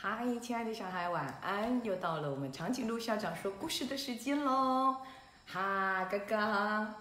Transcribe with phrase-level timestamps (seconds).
[0.00, 1.84] 嗨，亲爱的小孩，晚安！
[1.84, 4.98] 又到了我们长颈鹿校长说故事的时间喽。
[5.44, 6.94] 哈，嘎嘎，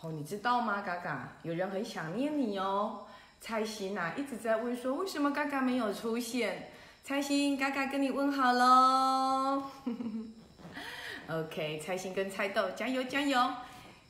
[0.00, 0.82] 哦，你知道吗？
[0.82, 3.06] 嘎嘎，有人很想念你哦。
[3.40, 6.72] 蔡心啊，一直在问说，为什么嘎嘎没有出现？
[7.04, 9.62] 蔡心，嘎嘎跟你问好喽。
[11.30, 13.40] OK，蔡心跟蔡豆，加油加油！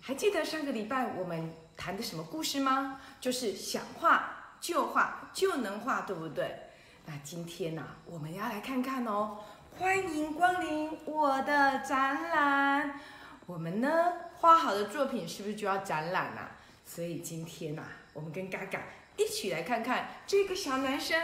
[0.01, 2.99] 还记得上个礼拜我们谈的什么故事吗？
[3.21, 6.63] 就是想画就画就能画，对不对？
[7.07, 9.39] 那今天呢、我们要来看看哦，
[9.79, 13.01] 欢迎光临我的展览。
[13.47, 16.51] 我们呢画好的作品是不是就要展览啦、
[16.85, 18.81] 所以今天呐、我们跟嘎嘎
[19.17, 21.17] 一起来看看这个小男生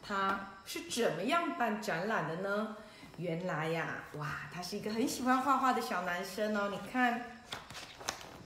[0.00, 2.76] 他是怎么样办展览的呢？
[3.16, 6.68] 原来呀、哇，他是一个很喜欢画画的小男生哦。
[6.70, 7.20] 你看，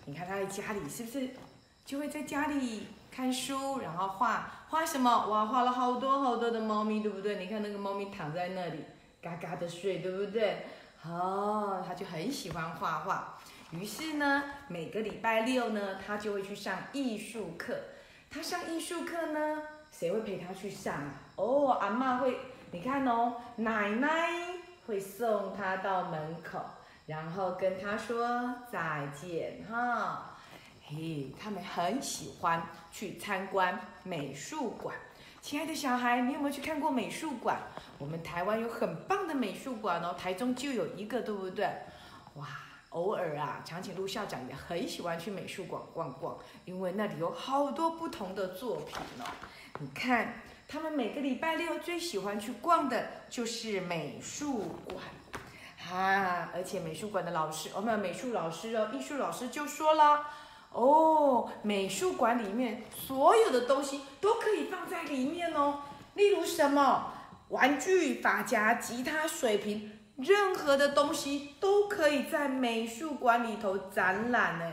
[0.07, 1.29] 你看他在家里是不是
[1.85, 2.87] 就会在家里
[3.19, 5.11] 看书，然后画画什么？
[5.27, 7.35] 哇，画了好多好多的猫咪，对不对？
[7.35, 8.85] 你看那个猫咪躺在那里，
[9.21, 10.65] 嘎嘎的睡，对不对？
[11.05, 13.37] 哦，他就很喜欢画画。
[13.73, 17.75] 于是呢，每个礼拜六呢，他就会去上艺术课。
[18.31, 21.11] 他上艺术课呢，谁会陪他去上啊？
[21.35, 22.39] 哦，阿嬷会。
[22.71, 24.31] 你看哦，奶奶
[24.87, 26.61] 会送他到门口，
[27.07, 30.37] 然后跟他说再见哈。
[30.91, 34.97] 嘿，他们很喜欢去参观美术馆。
[35.43, 37.59] 亲爱的小孩，你有没有去看过美术馆？
[37.99, 41.67] 我们台湾有很棒的美术馆哦，台中就有一个，对不对？
[42.37, 42.47] 哇，
[42.89, 49.29] 偶尔啊，长颈鹿校长也很喜欢去美术馆逛逛，因为那里有好多不同的作品哦。
[49.81, 55.05] 你看，他们每个礼拜六最喜欢去逛的就是美术馆。
[55.77, 60.25] 哈，而且美术馆的老师，我、们美术老师哦，艺术老师就说了。
[60.73, 65.81] 哦，美术馆里面所有的东西都可以放在里面哦。
[66.15, 67.13] 例如什么
[67.49, 74.73] 玩具、发夹、吉他、水瓶，任何的东西都可以在美术馆里头展览呢。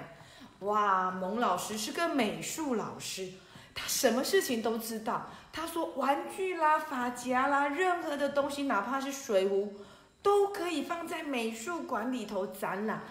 [0.60, 3.30] 哇，蒙老师是个美术老师，
[3.74, 5.28] 他什么事情都知道。
[5.54, 9.74] 他说玩具啦、发夹啦，任何的东西，哪怕是水壶，
[10.22, 13.02] 都可以放在美术馆里头展览。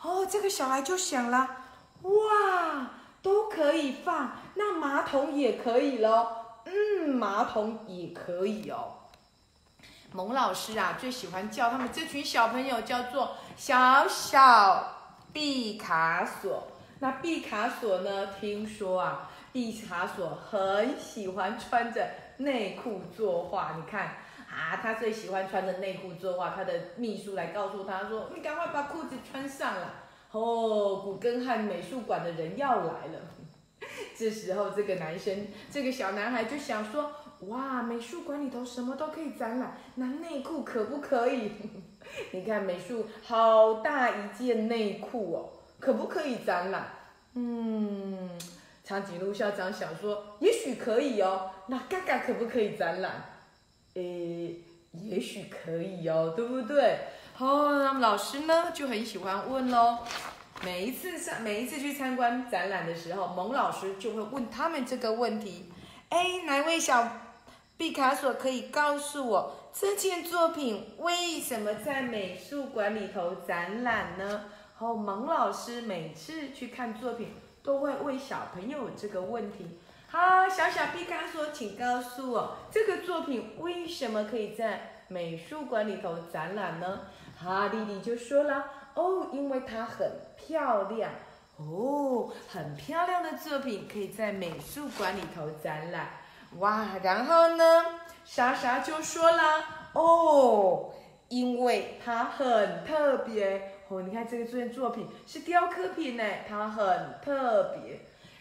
[0.00, 1.61] 哦，这个小孩就想了。
[3.22, 6.60] 都可以放，那马桶也可以咯。
[6.64, 8.94] 嗯，马桶也可以哦。
[10.12, 14.96] 蒙老师啊，最喜欢叫他们这群小朋友叫做小小
[15.32, 16.68] 毕卡索。
[16.98, 18.28] 那毕卡索呢？
[18.38, 22.06] 听说啊，毕卡索很喜欢穿着
[22.38, 23.74] 内裤作画。
[23.76, 24.16] 你看
[24.50, 26.50] 啊，他最喜欢穿着内裤作画。
[26.50, 29.94] 他的秘书来告诉他说：“你赶快把裤子穿上了。”
[30.32, 33.20] 哦，古根汉美术馆的人要来了。
[34.16, 37.12] 这时候，这个男生，这个小男孩就想说
[37.48, 41.52] ：“哇，美术馆里头什么都可以展览，那内裤可不可以？
[42.32, 46.86] 你看美术好大一件内裤哦，可不可以展览？”
[47.34, 48.30] 嗯，
[48.84, 53.24] 长颈鹿校长想说：“也许可以哦。”那嘎嘎可不可以展览？
[53.94, 54.56] 诶，
[54.92, 56.98] 也许可以哦，对不对？
[57.38, 59.98] 哦，那么老师呢就很喜欢问喽。
[60.62, 65.72] 每一次上每一次去参观展览的时候，蒙老师就会问他们这个问题：
[66.10, 67.08] 哎，哪位小
[67.76, 74.44] 毕卡索可以告诉我这件作品为什么在美术馆里头展览呢？
[74.78, 79.78] 哦，蒙老师每次去看作品都会问小朋友这个问题。
[80.08, 87.00] 好，小小毕卡索，请告诉我这个作品为什么可以在美术馆里头展览呢？
[87.42, 88.64] 哈莉莉就说了，
[88.94, 91.10] 哦，因为它很漂亮，
[91.56, 96.08] 哦，很漂亮的作品可以在美术馆里头展览，
[96.58, 97.84] 哇，然后呢，
[98.24, 99.42] 莎莎就说了，
[99.94, 100.90] 哦，
[101.28, 107.98] 因为它很特别，哦，你看这个这件作品是雕刻品呢，它很特别，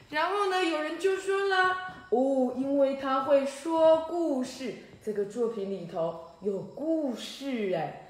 [0.09, 1.75] 然后呢，有人就说了，
[2.09, 8.00] 哦，因为它会说故事，这个作品里头有故事哎。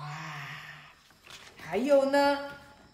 [0.00, 0.06] 哇，
[1.62, 2.38] 还有呢，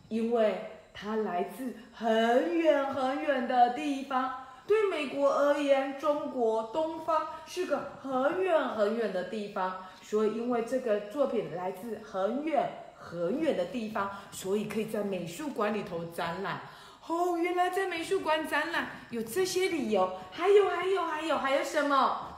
[0.09, 4.43] 因为它来自很远很远的地方。
[4.67, 12.69] 对美国而言，中国东方是个很远很远的地方，所以因为这个作品来自很远
[12.99, 16.63] 很远的地方，所以可以在美术馆里头展览。
[17.07, 22.37] 哦，原来在美术馆展览有这些理由，还有还有还有还有什么？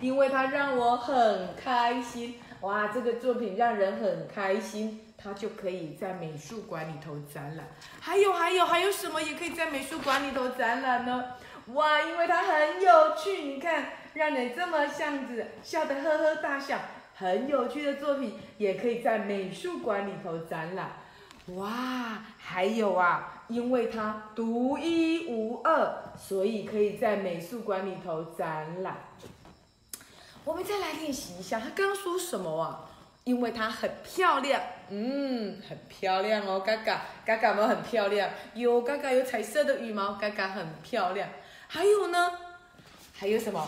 [0.00, 2.40] 因为它让我很开心。
[2.60, 7.66] 哇，这个作品让人很开心，它就可以在美术馆里头展览。
[8.00, 11.24] 还有还有还有什么也可以在美术馆里头展览呢？
[11.72, 16.78] 哇，因为它很有趣，你看让人这么像子笑得呵呵大笑，
[17.14, 20.90] 很有趣的作品，也可以在美术馆里头展览。
[21.54, 28.96] 哇，还有啊，因为它独一无二，所以可以在美术馆里头展览。
[30.44, 32.86] 我们再来练习一下，他刚刚说什么啊？
[33.24, 41.28] 因为它很漂亮，嗯，很漂亮哦，嘎嘎，嘎嘎毛很漂亮，有嘎嘎有彩色的羽毛，嘎嘎很漂亮。
[41.68, 42.32] 还有呢？
[43.14, 43.60] 还有什么？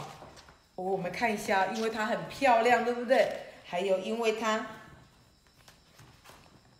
[0.77, 3.31] 哦，我们看一下，因为它很漂亮，对不对？
[3.67, 4.67] 还有，因为它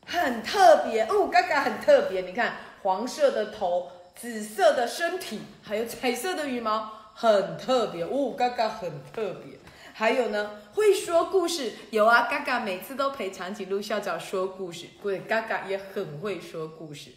[0.07, 2.23] 很特别哦，嘎嘎很特别。
[2.23, 9.59] 你看，黄色的头，紫色的身体，还有彩色的羽毛，很特别哦，嘎嘎很特别。
[9.95, 17.13] 还有呢，会说故事，有啊，嘎嘎每次都陪长颈鹿校长说故事，对，嘎嘎也很会说故事。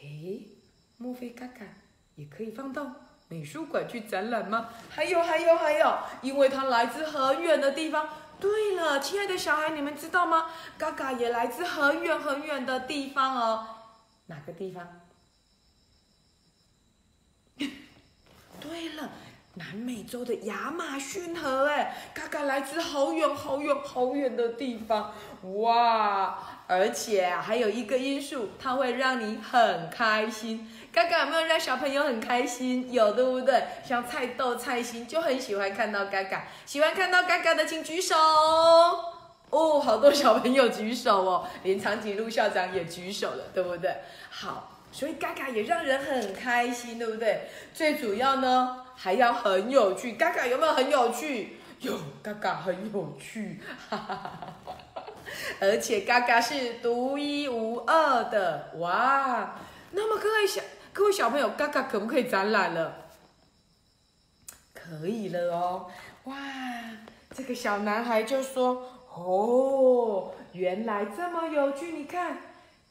[0.00, 0.48] 诶，
[0.98, 1.66] 莫非嘎嘎
[2.14, 2.86] 也可以放到
[3.28, 4.68] 美术馆去展览吗？
[4.88, 8.08] 还有，还有，还有，因为它来自很远的地方。
[8.40, 10.50] 对了，亲爱的小孩，你们知道吗？
[10.76, 13.66] 嘎嘎也来自很远很远的地方哦。
[14.26, 15.00] 哪个地方？
[18.60, 19.10] 对了。
[19.56, 25.14] 南美洲的亚马逊河，哎，嘎嘎来自好远好远好远的地方，
[25.60, 26.36] 哇！
[26.66, 30.68] 而且还有一个因素，它会让你很开心。
[30.92, 32.90] 嘎嘎有没有让小朋友很开心？
[32.92, 33.62] 有，对不对？
[33.84, 38.16] 像菜豆、菜心就很喜欢看到嘎嘎，喜欢看到嘎嘎的请举手。
[39.50, 43.94] 哦，好多小朋友举手哦，连长颈鹿校长也举手了，对不对？
[44.30, 44.70] 好。
[44.94, 47.48] 所以嘎嘎也让人很开心，对不对？
[47.74, 50.12] 最主要呢，还要很有趣。
[50.12, 51.56] 嘎嘎有没有很有趣？
[51.80, 53.58] 有，嘎嘎很有趣，
[53.90, 54.54] 哈哈哈
[54.94, 55.04] 哈
[55.60, 59.56] 而且嘎嘎是独一无二的，哇！
[59.90, 60.62] 那么各位小
[60.92, 63.08] 各位小朋友，嘎嘎可不可以展览了？
[64.72, 65.90] 可以了哦，
[66.24, 66.36] 哇！
[67.34, 72.38] 这个小男孩就说：“哦，原来这么有趣，你看，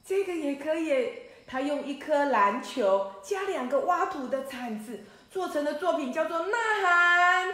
[0.06, 1.23] 这个也可以。”
[1.54, 7.48] 他用一颗篮球加两个挖土的铲子做成的作品叫做《呐喊》，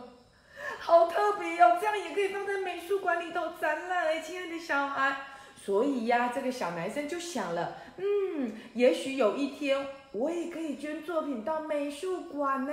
[0.80, 1.76] 好特别哦！
[1.78, 5.14] 这样也可以放在美术馆里头展览哎，亲爱的小孩。
[5.62, 12.72] 所以呀，这个小男生就想了，嗯，也许有一天我也可以捐作品到美术馆呢。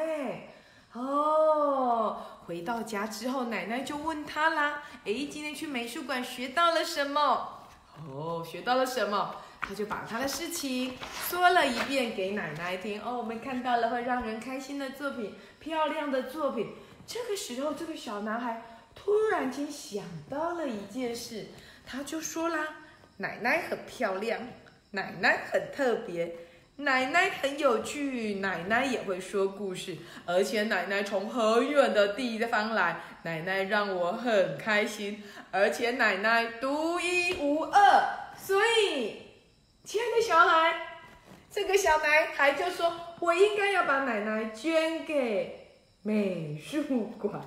[0.94, 2.16] 哦，
[2.48, 7.66] 回到家之后，奶奶就问他啦：“哎，今天去美术馆学到了什么？”
[8.10, 9.36] 哦，学到了什么？
[9.62, 10.94] 他就把他的事情
[11.28, 13.02] 说了一遍给奶奶听。
[13.02, 16.74] 哦，我们看到了会让人开心的作品，漂亮的作品。
[17.08, 18.62] 这个时候，这个小男孩
[18.96, 21.48] 突然间想到了一件事，
[21.86, 22.68] 他就说啦
[23.18, 24.40] ：“奶奶很漂亮，
[24.92, 26.36] 奶奶很特别，
[26.78, 39.24] 奶奶很有趣，奶奶也会说故事，而且奶奶从很远的地方来，奶奶让我很开心，而且奶奶独一无二，所以。”
[39.86, 40.98] 亲爱的小孩，
[41.52, 42.92] 这个小男孩就说
[43.22, 47.40] ：“我应该要把奶奶捐给美术馆。”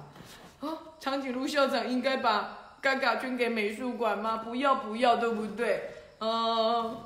[0.63, 4.37] 啊，长颈鹿校长应该把嘎嘎捐给美术馆吗？
[4.37, 5.91] 不要不要，对不对？
[6.21, 7.01] 嗯。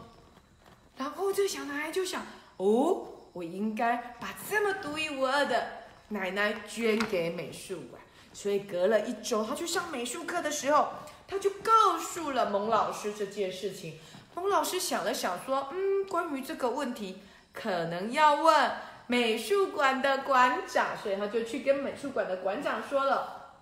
[0.98, 2.20] 然后这小男孩就想
[2.58, 5.66] ：“哦，我应该把这么独一无二的
[6.08, 8.02] 奶奶捐给美术馆。”
[8.34, 10.90] 所以隔了一周，他去上美术课的时候，
[11.26, 13.98] 他就告诉了蒙老师这件事情。
[14.34, 17.20] 洪老师想了想，说：“嗯，关于这个问题，
[17.52, 18.70] 可能要问
[19.06, 23.54] 美术馆的馆长。”所以他就去跟美术馆的馆长说了。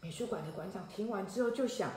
[0.00, 1.90] 美术馆的馆长听完之后就想：“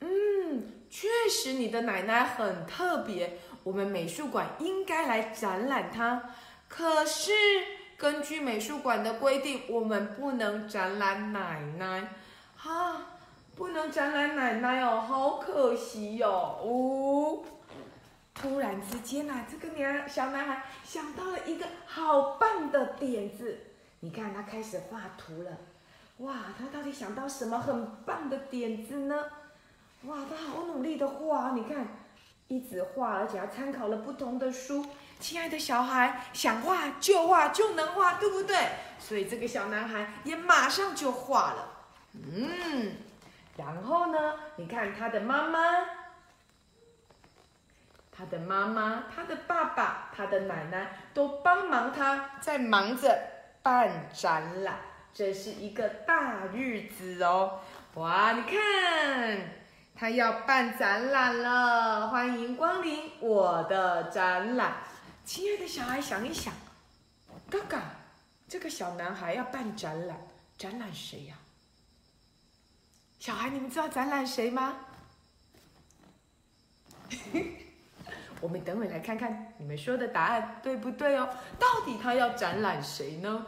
[0.00, 6.30] 嗯，确实你的奶奶很特别，我们美术馆应该来展览她。
[6.68, 7.32] 可是
[7.96, 12.14] 根据美术馆的规定，我们不能展览奶奶。”
[12.56, 13.17] 哈。
[13.58, 16.30] 不能展览奶奶哦，好可惜哟！
[16.30, 17.42] 哦，
[18.32, 23.58] 突然之间呐，这个男小男孩想到了一个好棒的点子。
[23.98, 25.50] 你看，他开始画图了。
[26.18, 29.24] 哇，他到底想到什么很棒的点子呢？
[30.04, 31.84] 哇，他好努力的画，你看，
[32.46, 34.86] 一直画，而且还参考了不同的书。
[35.18, 38.56] 亲爱的小孩，想画就画就能画，对不对？
[39.00, 41.68] 所以这个小男孩也马上就画了。
[42.14, 42.92] 嗯。
[43.58, 44.34] 然后呢？
[44.54, 45.58] 你看他的妈妈，
[48.12, 53.20] 他的妈妈，他的爸爸，他的奶奶都帮忙他，在忙着
[53.60, 54.78] 办展览。
[55.12, 57.58] 这是一个大日子哦！
[57.94, 59.40] 哇，你看，
[59.96, 64.74] 他要办展览了，欢迎光临我的展览。
[65.24, 66.54] 亲爱的小孩，想一想，
[67.50, 67.76] 哥哥，
[68.46, 70.16] 这个小男孩要办展览，
[70.56, 71.34] 展览谁呀？
[73.28, 74.74] 小孩，你们知道展览谁吗？
[78.40, 81.28] 我们等会来看看你们说的答案对不对哦。
[81.58, 83.44] 到底他要展览谁呢？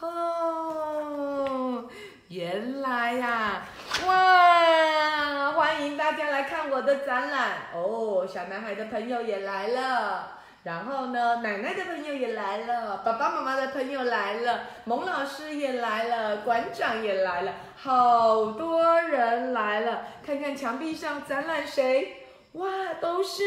[0.00, 1.88] 哦，
[2.30, 3.62] 原来呀，
[4.08, 5.52] 哇！
[5.52, 8.26] 欢迎大家来看我的展览哦。
[8.26, 20.06] 小男孩的朋友也来了，然后呢，奶奶的朋友也来了，爸爸妈妈的朋友来了，蒙老师也来了，馆长也来了，好多人来了。
[20.24, 22.28] 看看墙壁上展览谁？
[22.52, 22.68] 哇，
[23.00, 23.42] 都是。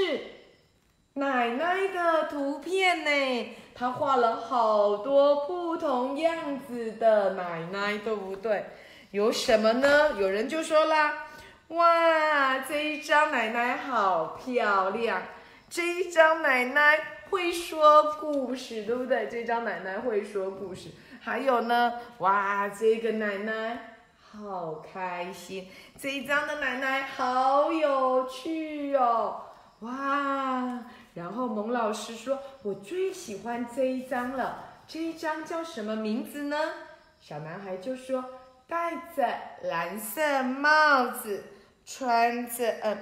[1.13, 3.55] 奶奶的图片呢？
[3.74, 8.65] 他画了好多不同样子的奶奶，对不对？
[9.12, 10.12] 有什么呢？
[10.17, 11.27] 有人就说啦
[11.69, 15.22] ：“哇，这一张奶奶好漂亮！
[15.75, 16.98] 这一张奶奶
[17.29, 19.27] 会说故事，对不对？
[19.27, 20.88] 这张奶奶会说故事。
[21.20, 25.67] 还有呢，哇，这个奶奶好开心！
[26.00, 29.41] 这一张的奶奶好有趣哦，
[29.79, 30.79] 哇！”
[31.13, 36.58] 然后蒙老师说：“我最喜欢这一张了，这一张叫什么名字呢？”
[37.20, 38.24] 小男孩就说
[38.65, 39.27] ：“戴着
[39.63, 41.44] 蓝色帽子，
[41.86, 42.98] 穿着呃，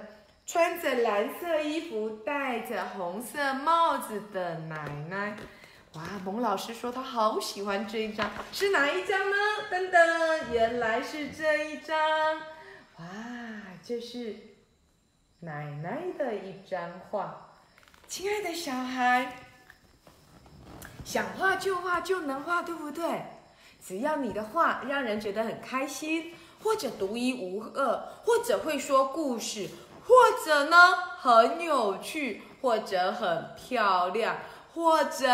[0.45, 5.35] 穿着蓝色衣服，戴着红色帽子的奶奶。”
[5.93, 9.37] 哇，蒙老师说他好喜欢这一张，是哪一张呢？
[9.71, 11.95] 噔噔，原来是这一张。
[12.97, 13.05] 哇，
[13.83, 14.35] 这是
[15.39, 17.59] 奶奶的一张画。
[18.07, 19.35] 亲爱的小孩，
[21.05, 23.21] 想画就画就能画，对不对？
[23.85, 26.33] 只要你的画让人觉得很开心，
[26.63, 29.69] 或者独一无二，或者会说故事，
[30.05, 34.37] 或者呢很有趣，或者很漂亮，
[34.73, 35.27] 或者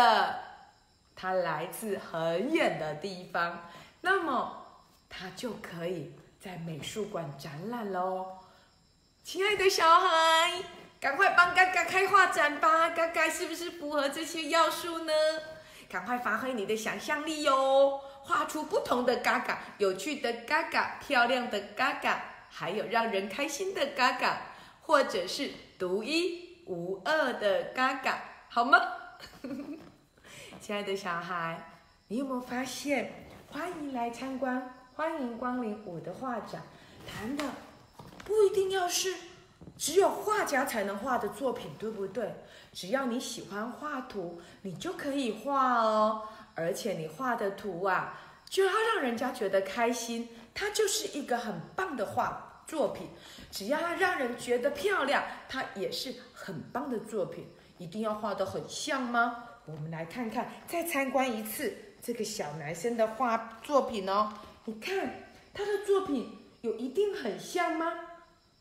[1.14, 3.68] 它来自很远的地方，
[4.00, 4.66] 那么
[5.08, 8.38] 它就可以在美术馆展览喽。
[9.22, 10.62] 亲爱的小孩。
[11.00, 12.90] 赶快帮嘎嘎开画展吧！
[12.90, 15.12] 嘎嘎是不是符合这些要素呢？
[15.88, 24.42] 赶快发挥你的想象力哟，画出不同的嘎嘎，有趣的嘎嘎，漂亮的嘎嘎，还有让人开心的嘎嘎，
[24.90, 28.76] 或者是独一无二的嘎嘎，好吗？
[30.60, 31.78] 亲爱的小孩，
[32.08, 33.28] 你有没有发现？
[33.52, 36.64] 欢迎来参观，欢迎光临我的画展。
[37.06, 37.44] 谈的
[38.24, 39.14] 不一定要是。
[39.78, 42.34] 只有画家才能画的作品，对不对？
[42.72, 46.22] 只要你喜欢画图，你就可以画哦。
[46.56, 53.08] 而且你画的图啊，就要让人家觉得开心，它就是一个很棒的画作品。
[53.50, 57.48] 只要它让人觉得漂亮，它也是很棒的作品。
[57.78, 59.44] 一定要画得很像吗？
[59.66, 64.32] 我们来看看，再参观一次这个小男生的画作品哦。
[64.66, 67.92] 你看他的作品有一定很像吗？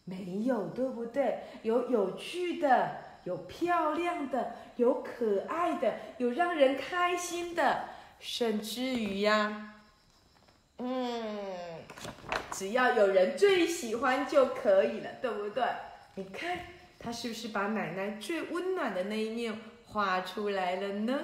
[0.05, 1.43] 没有，对不对？
[1.61, 7.89] 有有趣的，有漂亮的，有可爱的，有让人开心的，
[8.19, 9.75] 甚至于呀，
[10.77, 11.78] 嗯，
[12.51, 15.63] 只要有人最喜欢就可以了，对不对？
[16.15, 16.59] 你看
[16.99, 21.19] 他是不是把奶奶最温暖的那一面画出来了呢？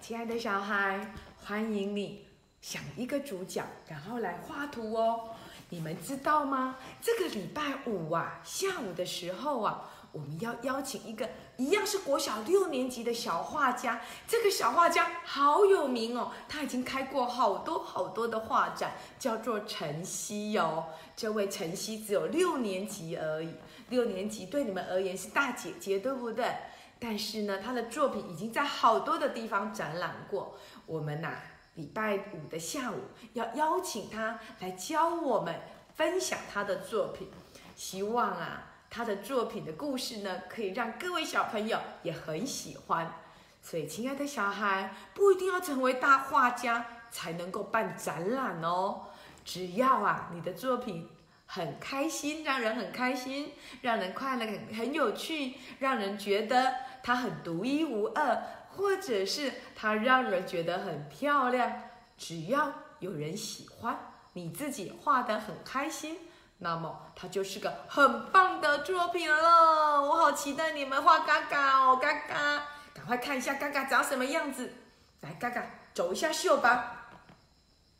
[0.00, 1.14] 亲爱的小孩，
[1.44, 2.26] 欢迎你
[2.60, 5.30] 想一个主角，然后来画图哦。
[5.68, 6.76] 你们知道吗？
[7.02, 14.00] 这个礼拜五啊，下午的时候啊，我们要邀请一个一样是国小六年级的小画家。
[14.26, 20.86] 这个小画家好有名哦，他已经开过好多好多的画展，叫做晨曦哦。
[21.14, 23.56] 这位晨曦只有六年级而已，
[23.90, 26.50] 六年级对你们而言是大姐姐，对不对？
[26.98, 30.56] 但是呢，他的作品已经在好多的地方展览过。
[30.86, 31.34] 我们呐。
[31.76, 32.94] 礼拜五的下午
[33.34, 35.60] 要邀请他来教我们
[35.94, 37.28] 分享他的作品，
[37.74, 43.12] 希望啊他的作品的故事呢可以让各位小朋友也很喜欢。
[43.60, 49.02] 所以，亲爱的小孩，不一定要成为大画家才能够办展览哦。
[49.44, 51.06] 只要啊你的作品
[51.44, 58.42] 很开心，让人很开心，让人快乐，很很有趣，让人觉得它很独一无二。
[58.70, 61.82] 或者是它让人觉得很漂亮，
[62.18, 63.98] 只要有人喜欢，
[64.34, 66.18] 你自己画的很开心，
[66.58, 70.00] 那么它就是个很棒的作品了。
[70.00, 74.72] 我好期待你们画嘎嘎哦，嘎嘎，赶快看一下嘎嘎长什么样子。
[75.20, 77.10] 来，嘎嘎走一下秀吧。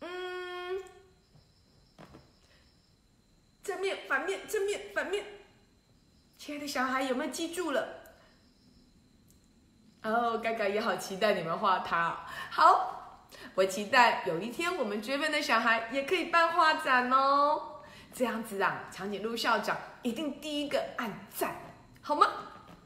[0.01, 0.83] 嗯，
[3.63, 5.25] 正面、反面、正面、反面。
[6.39, 7.89] 亲爱的小孩，有没有记住了？
[10.03, 12.25] 哦，嘎嘎也好期待你们画它。
[12.51, 17.76] 好，我期待有一天我们追分的小孩也可以办画展哦。
[18.17, 21.55] 这样子啊，长颈鹿校长一定第一个按赞，
[22.01, 22.27] 好吗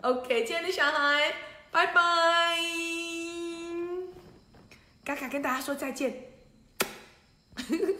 [0.00, 1.32] ？OK，亲爱的小孩，
[1.70, 2.58] 拜拜！
[5.04, 6.32] 嘎嘎跟大家说再见。